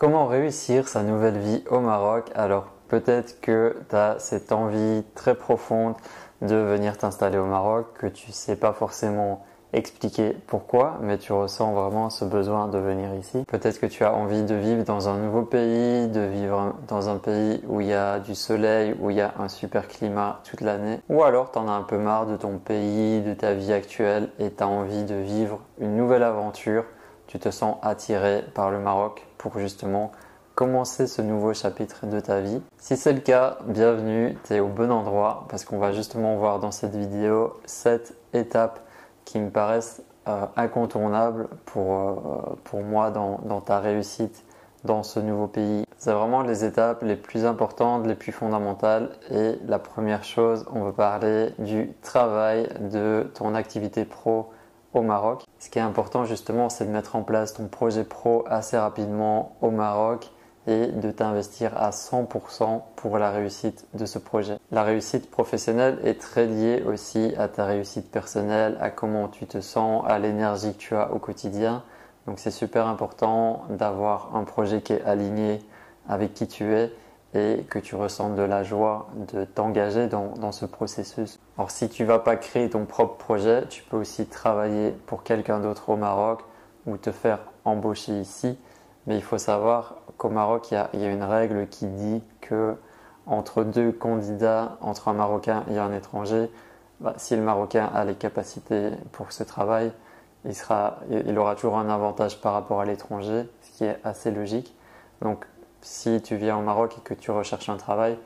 [0.00, 2.30] Comment réussir sa nouvelle vie au Maroc?
[2.34, 5.92] Alors peut-être que tu as cette envie très profonde
[6.40, 9.44] de venir t'installer au Maroc, que tu sais pas forcément
[9.74, 13.44] expliquer pourquoi, mais tu ressens vraiment ce besoin de venir ici.
[13.46, 17.18] Peut-être que tu as envie de vivre dans un nouveau pays, de vivre dans un
[17.18, 20.62] pays où il y a du soleil, où il y a un super climat toute
[20.62, 21.00] l'année.
[21.10, 24.30] Ou alors tu en as un peu marre de ton pays, de ta vie actuelle
[24.38, 26.84] et tu as envie de vivre une nouvelle aventure.
[27.30, 30.10] Tu te sens attiré par le Maroc pour justement
[30.56, 32.60] commencer ce nouveau chapitre de ta vie.
[32.76, 36.58] Si c'est le cas, bienvenue, tu es au bon endroit parce qu'on va justement voir
[36.58, 38.80] dans cette vidéo 7 étapes
[39.24, 44.44] qui me paraissent euh, incontournables pour, euh, pour moi dans, dans, ta réussite
[44.82, 45.84] dans ce nouveau pays.
[45.98, 49.10] C'est vraiment les étapes les plus importantes, les plus fondamentales.
[49.30, 54.50] Et la première chose, on va parler du travail de ton activité pro
[54.94, 55.44] au Maroc.
[55.70, 59.54] Ce qui est important justement, c'est de mettre en place ton projet pro assez rapidement
[59.60, 60.32] au Maroc
[60.66, 64.58] et de t'investir à 100% pour la réussite de ce projet.
[64.72, 69.60] La réussite professionnelle est très liée aussi à ta réussite personnelle, à comment tu te
[69.60, 71.84] sens, à l'énergie que tu as au quotidien.
[72.26, 75.60] Donc c'est super important d'avoir un projet qui est aligné
[76.08, 76.92] avec qui tu es
[77.32, 81.38] et que tu ressentes de la joie de t'engager dans, dans, ce processus.
[81.60, 85.60] Alors si tu vas pas créer ton propre projet, tu peux aussi travailler pour quelqu'un
[85.60, 86.40] d'autre au Maroc
[86.86, 88.56] ou te faire embaucher ici
[89.06, 92.76] mais il faut savoir qu'au Maroc, il y, a, une règle qui dit que
[93.26, 96.50] entre deux candidats, entre un Marocain et un étranger,
[97.00, 99.92] bah, si le Marocain a les capacités pour ce travail,
[100.46, 104.74] il aura toujours un avantage par rapport à l'étranger, ce qui est assez logique.
[105.20, 105.44] Donc,
[105.82, 108.16] si tu viens au Maroc et que tu recherches un travail,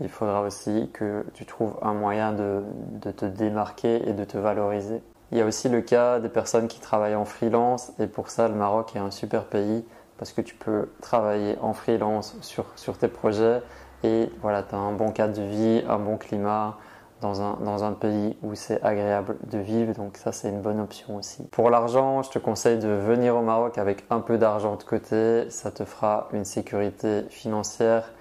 [0.00, 2.62] il faudra aussi que tu trouves un moyen de,
[3.00, 5.02] de te démarquer et de te valoriser.
[5.30, 8.48] Il y a aussi le cas des personnes qui travaillent en freelance et pour ça,
[8.48, 9.84] le Maroc est un super pays
[10.18, 13.62] parce que tu peux travailler en freelance sur, sur tes projets
[14.04, 16.76] et voilà, tu as un bon cadre de vie, un bon climat
[17.22, 20.80] dans un, dans un pays où c'est agréable de vivre, donc ça c'est une bonne
[20.80, 21.44] option aussi.
[21.52, 25.48] Pour l'argent, je te conseille de venir au Maroc avec un peu d'argent de côté,
[25.48, 28.12] ça te fera une sécurité financière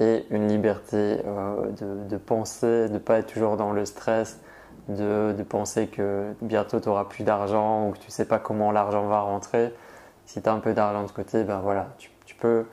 [0.00, 4.40] et une liberté euh, de, penser, de ne pas être toujours dans le stress,
[4.88, 8.72] de, penser que bientôt tu n'auras plus d'argent ou que tu ne sais pas comment
[8.72, 9.72] l'argent va rentrer
[10.30, 12.64] si tu as un peu d'argent de côté, ben voilà, tu, peux,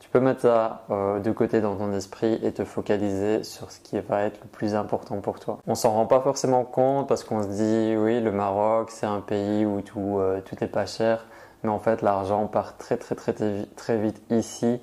[0.00, 3.78] tu peux mettre ça euh, de côté dans ton esprit et te focaliser sur ce
[3.80, 5.58] qui va être le plus important pour toi.
[5.66, 9.20] On s'en rend pas forcément compte parce qu'on se dit oui, le Maroc, c'est un
[9.20, 11.26] pays où tout, euh, tout est pas cher,
[11.62, 14.80] mais en fait l'argent part très très très très vite ici,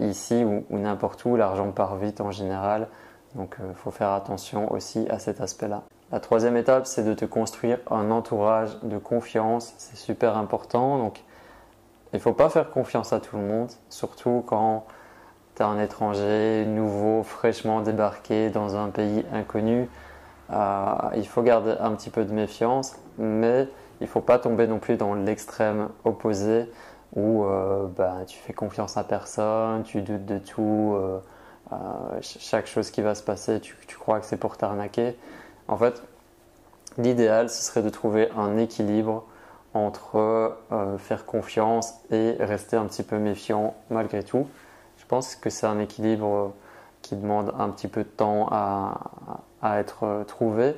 [0.00, 2.88] ici ou, n'importe où, l'argent part vite en général.
[3.34, 5.82] Donc il euh, faut faire attention aussi à cet aspect-là.
[6.10, 9.74] La troisième étape, c'est de te construire un entourage de confiance.
[9.76, 10.98] C'est super important.
[10.98, 11.22] Donc
[12.12, 14.86] il ne faut pas faire confiance à tout le monde, surtout quand
[15.54, 19.88] tu es un étranger nouveau, fraîchement débarqué dans un pays inconnu.
[20.50, 23.68] Euh, il faut garder un petit peu de méfiance, mais
[24.00, 26.70] il ne faut pas tomber non plus dans l'extrême opposé
[27.14, 30.96] où euh, bah, tu fais confiance à personne, tu doutes de tout,
[31.72, 31.78] euh,
[32.20, 35.16] chaque chose qui va se passer, tu, crois que c'est pour t'arnaquer.
[35.68, 36.02] En fait,
[36.96, 39.24] l'idéal, ce serait de trouver un équilibre
[39.74, 44.46] entre euh, faire confiance et rester un petit peu méfiant malgré tout.
[44.96, 46.54] Je pense que c'est un équilibre
[47.02, 49.00] qui demande un petit peu de temps à,
[49.62, 50.74] à être euh, trouvé,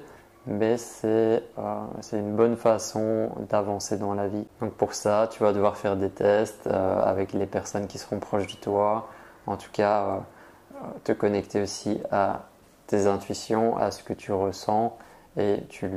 [0.46, 4.46] mais c'est euh, une bonne façon d'avancer dans la vie.
[4.60, 8.18] Donc pour ça, tu vas devoir faire des tests euh, avec les personnes qui seront
[8.18, 9.08] proches de toi,
[9.46, 12.42] en tout cas euh, te connecter aussi à
[12.86, 14.96] tes intuitions, à ce que tu ressens,
[15.36, 15.88] et tu,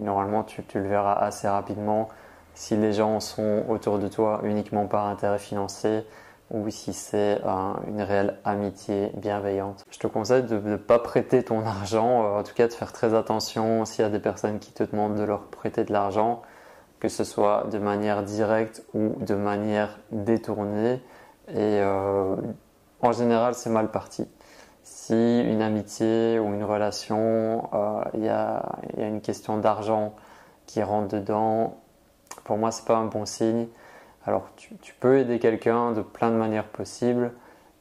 [0.00, 2.08] normalement tu le verras assez rapidement.
[2.54, 6.04] Si les gens sont autour de toi uniquement par intérêt financier
[6.50, 7.40] ou si c'est
[7.86, 9.84] une réelle amitié bienveillante.
[9.90, 12.92] Je te conseille de ne pas prêter ton argent, euh, en tout cas de faire
[12.92, 16.42] très attention s'il y a des personnes qui te demandent de leur prêter de l'argent,
[16.98, 21.00] que ce soit de manière directe ou de manière détournée.
[21.48, 22.36] Et euh,
[23.00, 24.26] en général, c'est mal parti.
[24.82, 28.64] Si une amitié ou une relation, euh, il y, a,
[28.96, 30.14] y a une question d'argent
[30.66, 31.76] qui rentre dedans,
[32.44, 33.66] pour moi, c'est pas un bon signe.
[34.26, 37.32] Alors, tu, peux aider quelqu'un de plein de manières possibles,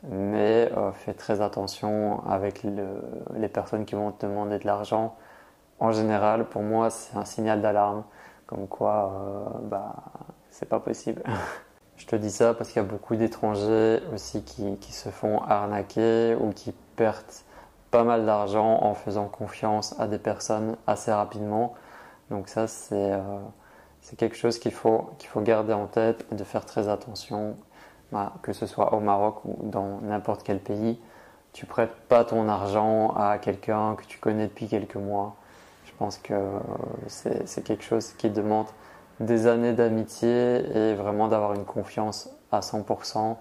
[0.03, 5.18] mais euh, fais très attention avec les personnes qui vont te demander de l'argent.
[5.80, 8.03] En général, pour moi, c'est un signal d'alarme,
[8.47, 9.95] comme quoi, euh, bah,
[10.50, 11.24] c'est pas possible.
[11.97, 16.36] Je te dis ça parce qu'il y a beaucoup d'étrangers aussi qui, se font arnaquer
[16.39, 17.25] ou qui perdent
[17.91, 21.75] pas mal d'argent en faisant confiance à des personnes assez rapidement.
[22.30, 23.19] Donc ça, c'est euh,
[24.01, 27.56] c'est quelque chose qu'il faut, qu'il faut garder en tête et de faire très attention
[28.12, 31.00] bah, que ce soit au Maroc ou dans n'importe quel pays,
[31.54, 35.36] tu prêtes pas ton argent à quelqu'un que tu connais depuis quelques mois.
[35.86, 36.34] Je pense que
[37.07, 38.68] c'est quelque chose qui demande
[39.19, 43.36] des années d'amitié et vraiment d'avoir une confiance à 100%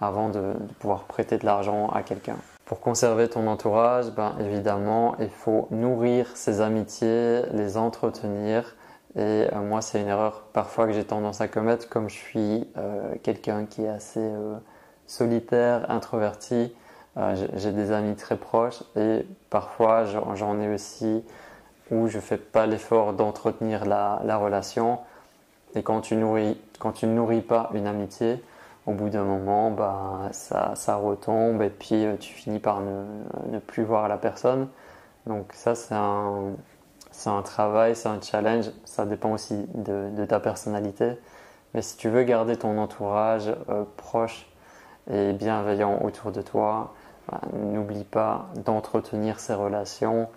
[0.00, 2.36] avant de, pouvoir prêter de l'argent à quelqu'un.
[2.64, 8.74] Pour conserver ton entourage, ben évidemment, il faut nourrir ses amitiés, les entretenir.
[9.14, 9.20] Et
[9.52, 13.14] euh, moi, c'est une erreur parfois que j'ai tendance à commettre, comme je suis euh,
[13.22, 14.56] quelqu'un qui est assez euh,
[15.06, 16.72] solitaire, introverti.
[17.54, 21.22] j'ai des amis très proches et parfois j'en ai aussi
[21.90, 24.98] où je fais pas l'effort d'entretenir la, la, relation.
[25.74, 28.42] Et quand tu nourris, quand tu ne nourris pas une amitié,
[28.86, 33.04] au bout d'un moment, bah, ça, retombe et puis tu finis par ne,
[33.50, 34.68] ne, plus voir la personne.
[35.26, 36.52] Donc ça, c'est un,
[37.12, 38.70] c'est un travail, c'est un challenge.
[38.84, 41.12] Ça dépend aussi de, ta personnalité.
[41.74, 44.46] Mais si tu veux garder ton entourage euh, proche
[45.10, 46.94] et bienveillant autour de toi,
[47.30, 50.28] bah, n'oublie pas d'entretenir ces relations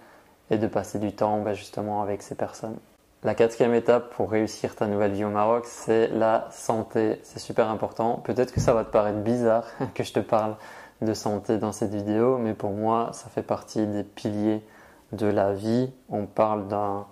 [0.52, 2.78] et de passer du temps bah, justement avec ces personnes.
[3.24, 7.20] La quatrième étape pour réussir ta nouvelle vie au Maroc, c'est la santé.
[7.24, 8.22] C'est super important.
[8.24, 10.56] Peut-être que ça va te paraître bizarre que je te parle
[11.02, 14.62] de santé dans cette vidéo, mais pour moi, ça fait partie des piliers
[15.12, 15.92] de la vie.
[16.10, 17.06] On parle d'un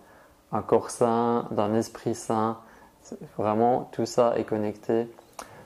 [0.68, 2.58] corps sain, d'un esprit sain.
[3.38, 5.10] Vraiment, tout ça est connecté.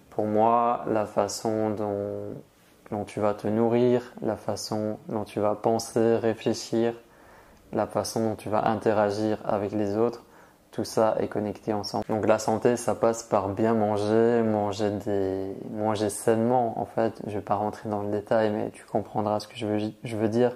[0.10, 6.18] Pour moi, la façon dont, tu vas te nourrir, la façon dont tu vas penser,
[6.18, 6.94] réfléchir,
[7.72, 10.24] la façon dont tu vas interagir avec les autres,
[10.72, 12.06] tout ça est connecté ensemble.
[12.10, 16.80] Donc la santé, ça passe par bien manger, manger des, manger sainement.
[16.80, 20.16] En fait, je vais pas rentrer dans le détail, mais tu comprendras ce que je
[20.18, 20.56] veux dire.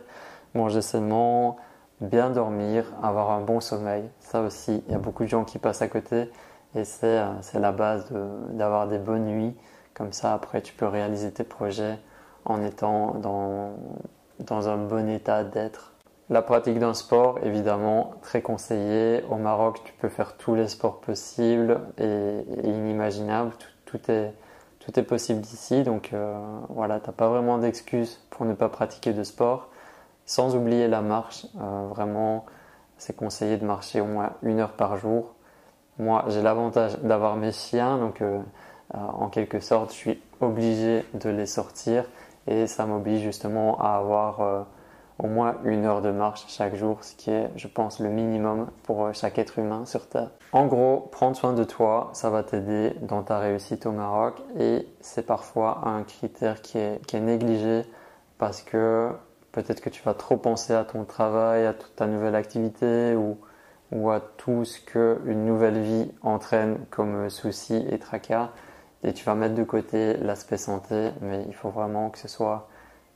[0.56, 1.58] Manger sainement,
[2.02, 4.04] bien dormir, avoir un bon sommeil.
[4.20, 6.30] Ça aussi, il y a beaucoup de gens qui passent à côté,
[6.76, 8.12] et c'est euh, la base
[8.52, 9.56] d'avoir des bonnes nuits.
[9.94, 12.00] Comme ça, après, tu peux réaliser tes projets
[12.46, 13.72] en étant dans
[14.40, 15.92] dans un bon état d'être
[16.32, 19.22] la pratique d'un sport, évidemment, très conseillé.
[19.30, 23.52] Au Maroc, tu peux faire tous les sports possibles et, inimaginables.
[23.84, 24.34] Tout, est,
[24.80, 25.84] tout est possible ici.
[25.84, 26.40] Donc euh,
[26.70, 29.68] voilà, tu n'as pas vraiment d'excuses pour ne pas pratiquer de sport.
[30.26, 31.46] Sans oublier la marche.
[31.60, 32.46] Euh, vraiment,
[32.98, 35.34] c'est conseillé de marcher au moins une heure par jour.
[36.00, 37.98] Moi, j'ai l'avantage d'avoir mes chiens.
[37.98, 38.40] Donc euh,
[38.94, 42.06] en quelque sorte, je suis obligé de les sortir.
[42.48, 44.66] Et ça m'oblige justement à avoir
[45.22, 48.68] au moins une heure de marche chaque jour, ce qui est, je pense, le minimum
[48.84, 50.30] pour euh, chaque être humain sur Terre.
[50.52, 54.88] En gros, prendre soin de toi, ça va t'aider dans ta réussite au Maroc et
[55.00, 57.84] c'est parfois un critère qui est négligé
[58.38, 59.12] parce que
[59.52, 63.38] peut-être que tu vas trop penser à ton travail, à toute ta nouvelle activité ou,
[63.92, 68.52] ou à tout ce qu'une nouvelle vie entraîne comme soucis et tracas
[69.04, 72.68] et tu vas mettre de côté l'aspect santé, mais il faut vraiment que ce soit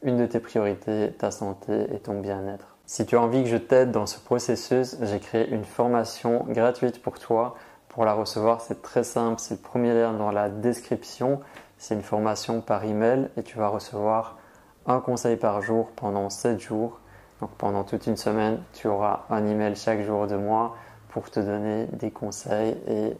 [0.01, 2.75] une de tes priorités, ta santé et ton bien-être.
[2.85, 7.01] Si tu as envie que je t'aide dans ce processus, j'ai créé une formation gratuite
[7.01, 7.55] pour toi.
[7.89, 11.39] Pour la recevoir, c'est très simple, c'est le premier lien dans la description.
[11.77, 14.38] C'est une formation par email et tu vas recevoir
[14.87, 16.99] un conseil par jour pendant 7 jours.
[17.41, 20.75] Donc pendant toute une semaine, tu auras un email chaque jour de moi
[21.09, 23.15] pour te donner des conseils et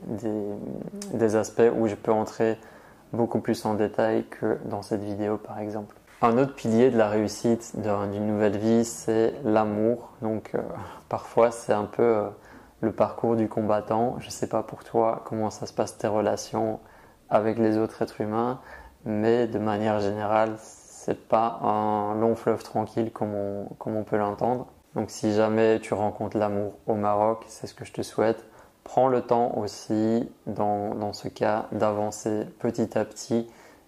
[1.14, 2.58] des, aspects où je peux entrer
[3.14, 5.96] beaucoup plus en détail que dans cette vidéo par exemple.
[6.22, 10.12] Un autre pilier de la réussite d'une nouvelle vie, c'est l'amour.
[10.22, 10.62] Donc euh,
[11.10, 12.30] parfois c'est un peu euh,
[12.82, 14.16] le parcours du combattant.
[14.20, 16.80] Je ne sais pas pour toi comment ça se passe tes relations
[17.30, 18.60] avec les autres êtres humains,
[19.06, 20.56] mais de manière générale,
[21.06, 24.66] c'est pas un long fleuve tranquille comme on, comme on peut l'entendre.
[24.96, 28.44] Donc si jamais tu rencontres l'amour au Maroc, c'est ce que je te souhaite.
[28.84, 33.48] Prends le temps aussi, dans, dans ce cas, d'avancer petit à petit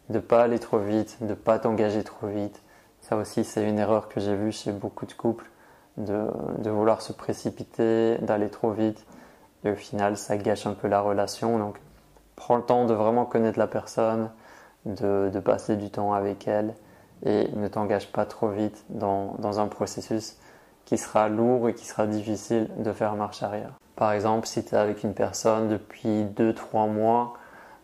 [0.09, 2.61] de pas aller trop vite, de pas t'engager trop vite.
[3.01, 5.49] Ça aussi, c'est une erreur que j'ai vue chez beaucoup de couples,
[5.97, 6.27] de,
[6.59, 9.07] de vouloir se précipiter, d'aller trop vite.
[9.63, 11.57] Et au final, ça gâche un peu la relation.
[11.57, 11.79] Donc,
[12.35, 14.29] prends le temps de vraiment connaître la personne,
[14.85, 16.75] de, de passer du temps avec elle
[17.25, 20.37] et ne t'engage pas trop vite dans, dans un processus
[20.85, 23.71] qui sera lourd et qui sera difficile de faire marche arrière.
[23.97, 27.33] Par exemple, si tu es avec une personne depuis 2-3 mois,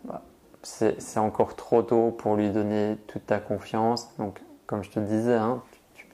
[0.05, 0.21] bah,
[0.61, 4.15] c'est encore trop tôt pour lui donner toute ta confiance.
[4.17, 5.61] Donc, comme je te disais, hein,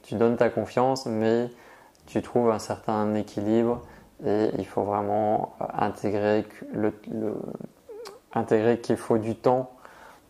[0.02, 1.50] tu, donnes ta confiance, mais
[2.08, 3.84] tu trouves un certain équilibre
[4.26, 6.94] et il faut vraiment intégrer, le,
[8.34, 9.70] intégrer qu'il faut du temps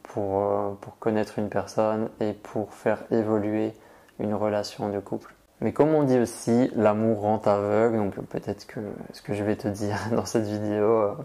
[0.10, 3.74] pour, euh, pour connaître une personne et pour faire évoluer
[4.20, 5.34] une relation de couple.
[5.62, 8.80] Mais comme on dit aussi, l'amour rend aveugle, donc peut-être que
[9.12, 11.16] ce que je vais te dire dans cette vidéo, euh,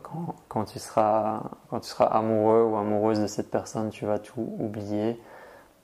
[0.49, 4.57] quand, tu seras, quand tu seras amoureux ou amoureuse de cette personne, tu vas tout
[4.59, 5.21] oublier.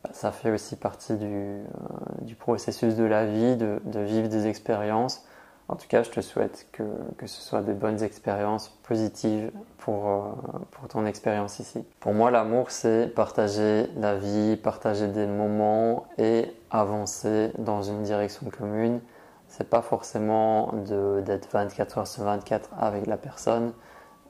[0.02, 1.62] Bah, ça fait aussi partie du, euh,
[2.22, 5.24] du processus de la vie, de, de vivre des expériences.
[5.70, 6.82] En tout cas, je te souhaite que,
[7.16, 10.22] que ce soit des bonnes expériences positives pour, euh,
[10.72, 11.84] pour ton expérience ici.
[12.00, 18.50] Pour moi, l'amour, c'est partager la vie, partager des moments et avancer dans une direction
[18.50, 19.00] commune.
[19.46, 20.72] C'est pas forcément
[21.24, 23.72] d'être 24 heures sur 24 avec la personne.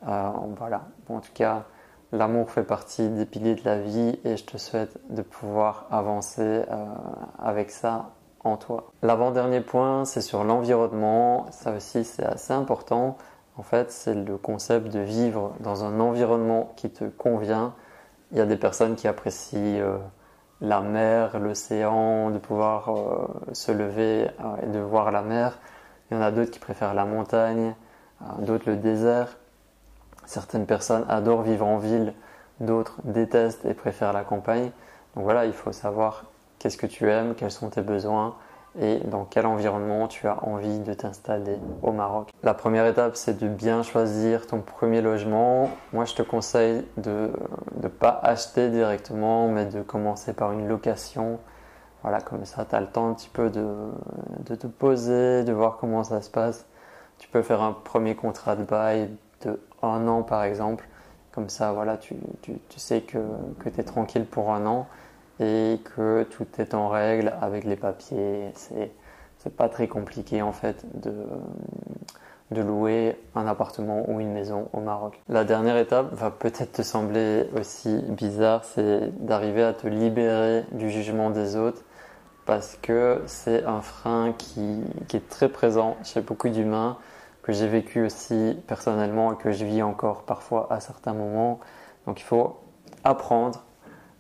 [0.07, 0.83] Euh, voilà.
[1.09, 1.65] en tout cas,
[2.13, 6.43] l'amour fait partie des piliers de la vie et je te souhaite de pouvoir avancer
[6.43, 6.85] euh,
[7.39, 8.11] avec ça
[8.45, 8.93] en toi.
[9.03, 11.47] L'avant-dernier point, c'est sur l'environnement.
[11.51, 13.17] Ça aussi, c'est assez important.
[13.57, 17.75] En fait, c'est le concept de vivre dans un environnement qui te convient.
[18.33, 19.99] Il y a des personnes qui apprécient euh,
[20.61, 25.59] la mer, l'océan, de pouvoir euh, se lever euh, et de voir la mer.
[26.11, 27.75] Il y en a d'autres qui préfèrent la montagne,
[28.39, 29.37] d'autres le désert.
[30.27, 32.15] Certaines personnes adorent vivre en ville,
[32.59, 34.71] d'autres détestent et préfèrent la campagne.
[35.15, 36.25] Donc voilà, il faut savoir
[36.61, 38.37] qu'est-ce que tu aimes, quels sont tes besoins
[38.79, 42.31] et dans quel environnement tu as envie de t'installer au Maroc.
[42.45, 45.71] La première étape, c'est de bien choisir ton premier logement.
[45.93, 47.33] Moi, je te conseille de
[47.83, 51.41] ne pas acheter directement, mais de commencer par une location.
[52.03, 53.67] Voilà, comme ça, tu as le temps un petit peu de,
[54.47, 56.65] de te poser, de voir comment ça se passe.
[57.19, 59.11] Tu peux faire un premier contrat de bail
[59.45, 60.87] de un an, par exemple.
[61.33, 62.17] Comme ça, voilà, tu,
[62.77, 63.19] sais que
[63.63, 64.87] tu es tranquille pour un an
[65.41, 68.51] et que tout est en règle avec les papiers.
[68.55, 68.93] C'est,
[69.39, 71.15] c'est pas très compliqué en fait de,
[72.63, 75.19] louer un appartement ou une maison au Maroc.
[75.29, 80.91] La dernière étape va peut-être te sembler aussi bizarre, c'est d'arriver à te libérer du
[80.91, 81.83] jugement des autres
[82.45, 86.99] parce que c'est un frein qui, qui est très présent chez beaucoup d'humains,
[87.43, 91.61] que j'ai vécu aussi personnellement et que je vis encore parfois à certains moments.
[92.07, 92.59] Donc il faut
[93.05, 93.65] apprendre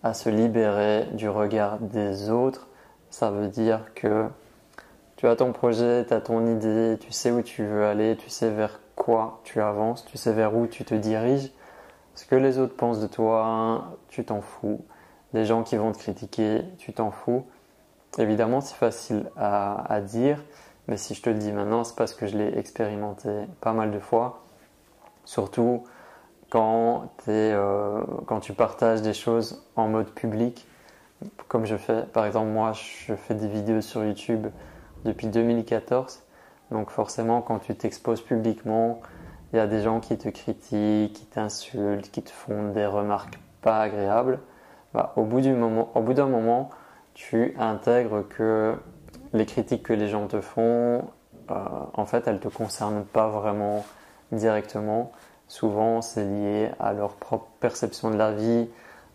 [0.03, 2.69] à se libérer du regard des autres.
[3.11, 4.27] Ça veut dire que
[5.17, 8.31] tu as ton projet, tu as ton idée, tu sais où tu veux aller, tu
[8.31, 11.51] sais vers quoi tu avances, tu sais vers où tu te diriges.
[12.15, 14.85] Ce que les autres pensent de toi, tu t'en fous.
[15.33, 17.45] Les gens qui vont te critiquer, tu t'en fous.
[18.19, 20.43] Évidemment, c'est facile à, à, dire,
[20.89, 23.29] mais si je te le dis maintenant, c'est parce que je l'ai expérimenté
[23.61, 24.43] pas mal de fois.
[25.25, 25.85] Surtout
[26.51, 30.67] quand, euh, quand tu partages des choses en mode public,
[31.49, 32.03] comme je fais.
[32.13, 34.49] Par exemple, moi, je fais des vidéos sur YouTube
[35.05, 36.23] depuis 2014.
[36.71, 39.01] Donc forcément, quand tu t'exposes publiquement,
[39.53, 43.39] il y a des gens qui te critiquent, qui t'insultent, qui te font des remarques
[43.63, 44.41] pas agréables.
[44.95, 46.71] Bah, au bout d'un moment,
[47.15, 48.77] tu intègres que
[49.33, 51.05] les critiques que les gens te font,
[51.51, 51.55] euh,
[51.95, 53.85] en fait, elles te concernent pas vraiment
[54.33, 55.13] directement.
[55.51, 58.69] Souvent, c'est lié à leur propre perception de la vie,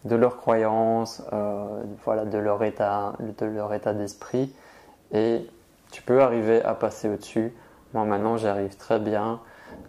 [0.03, 3.13] de leurs croyances, euh, voilà, de leur état,
[3.93, 4.53] d'esprit.
[5.13, 5.49] Et
[5.91, 7.53] tu peux arriver à passer au-dessus.
[7.93, 9.39] Moi, maintenant, j'arrive très bien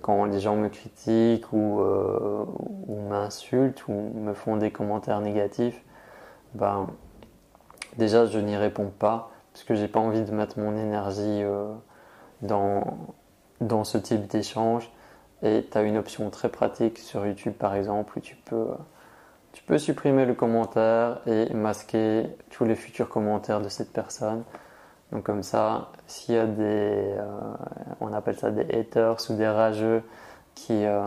[0.03, 2.45] quand les gens me critiquent ou, euh,
[2.87, 5.83] ou m'insultent ou me font des commentaires négatifs.
[6.55, 6.87] Ben,
[7.99, 11.75] déjà, je n'y réponds pas parce que j'ai pas envie de mettre mon énergie euh,
[12.43, 14.93] dans ce type d'échange.
[15.43, 18.69] Et tu as une option très pratique sur YouTube par exemple où tu peux,
[19.53, 24.45] tu peux supprimer le commentaire et masquer tous les futurs commentaires de cette personne.
[25.13, 27.55] Donc comme ça, s'il y a des, euh,
[28.01, 30.03] on appelle ça des haters ou des rageux
[30.55, 31.03] qui, euh,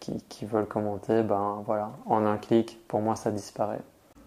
[0.00, 3.80] qui, qui, veulent commenter, ben voilà, en un clic, pour moi ça disparaît.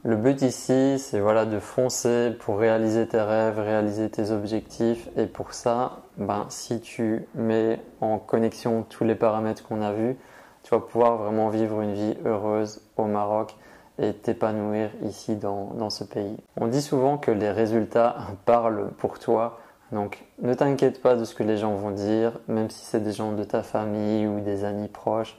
[0.08, 5.10] Le but ici, c'est voilà de foncer pour réaliser tes rêves, réaliser tes objectifs.
[5.18, 10.16] Et pour ça, ben, si tu mets en connexion tous les paramètres qu'on a vus,
[10.62, 13.56] tu vas pouvoir vraiment vivre une vie heureuse au Maroc
[13.98, 16.38] et t'épanouir ici dans, dans ce pays.
[16.56, 19.60] On dit souvent que les résultats parlent pour toi.
[19.92, 23.14] Donc ne t'inquiète pas de ce que les gens vont dire, même si c'est des
[23.14, 25.36] gens de ta famille ou des amis proches.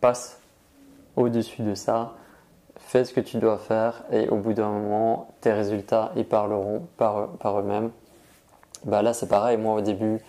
[0.00, 0.40] Passe
[1.16, 2.14] au-dessus de ça
[2.78, 6.86] fais ce que tu dois faire et au bout d'un moment, tes résultats, ils parleront
[6.96, 7.90] par, eux-mêmes.
[8.84, 9.56] Bah là, c'est pareil.
[9.56, 10.20] Moi, au début,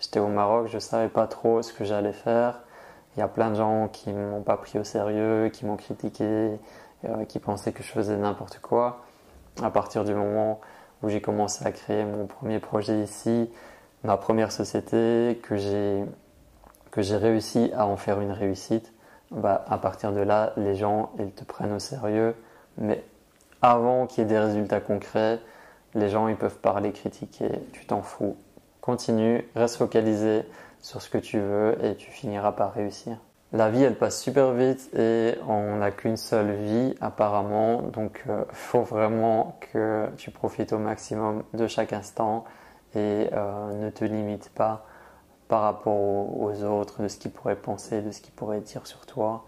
[0.00, 2.60] j'étais au Maroc, je savais pas trop ce que j'allais faire.
[3.16, 6.58] Il y a plein de gens qui m'ont pas pris au sérieux, qui m'ont critiqué,
[7.04, 9.04] euh, qui pensaient que je faisais n'importe quoi.
[9.62, 10.60] À partir du moment
[11.02, 13.50] où j'ai commencé à créer mon premier projet ici,
[14.02, 18.93] ma première société, que j'ai réussi à en faire une réussite,
[19.34, 22.34] bah, à partir de là, les gens, ils te prennent au sérieux.
[22.78, 23.04] Mais
[23.62, 25.40] avant qu'il y ait des résultats concrets,
[25.96, 28.36] Les gens, ils peuvent parler, critiquer, tu t'en fous.
[28.80, 30.42] Continue, reste focalisé
[30.80, 33.16] sur ce que tu veux et tu finiras par réussir.
[33.52, 38.42] La vie, elle passe super vite et on n'a qu'une seule vie apparemment, donc euh,
[38.50, 42.44] faut vraiment que tu profites au maximum de chaque instant
[42.96, 44.84] et euh, ne te limite pas
[45.48, 49.06] par rapport aux, autres, de ce qu'ils pourraient penser, de ce qu'ils pourraient dire sur
[49.06, 49.44] toi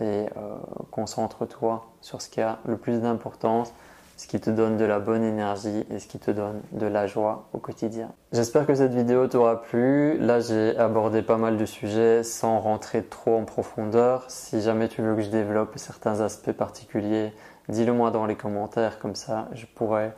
[0.00, 0.56] et euh,
[0.90, 3.72] concentre-toi sur ce qui a le plus d'importance
[4.20, 7.06] ce qui te donne de la bonne énergie et ce qui te donne de la
[7.06, 8.12] joie au quotidien.
[8.32, 10.18] J'espère que cette vidéo t'aura plu.
[10.18, 14.26] Là, j'ai abordé pas mal de sujets sans rentrer trop en profondeur.
[14.28, 17.32] Si jamais tu veux que je développe certains aspects particuliers,
[17.70, 20.14] dis-le moi dans les commentaires, comme ça je pourrais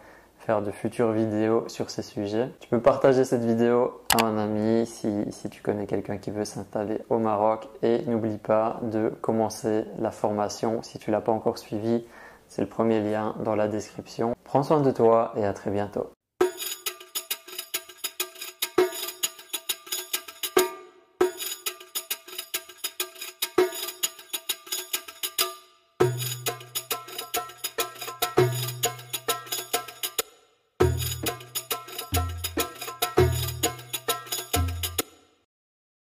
[0.47, 2.51] faire de futures vidéos sur ces sujets.
[2.61, 6.45] Tu peux partager cette vidéo à un ami si, si tu connais quelqu'un qui veut
[6.45, 11.59] s'installer au Maroc et n'oublie pas de commencer la formation si tu l'as pas encore
[11.59, 12.05] suivi
[12.53, 14.35] c'est le premier lien dans la description.
[14.45, 16.11] Prends soin de toi et à très bientôt.